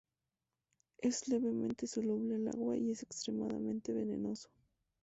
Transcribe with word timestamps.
Es 0.97 1.27
levemente 1.27 1.85
soluble 1.85 2.33
en 2.33 2.47
agua 2.47 2.75
y 2.75 2.89
es 2.89 3.03
extremadamente 3.03 3.93
venenoso. 3.93 4.49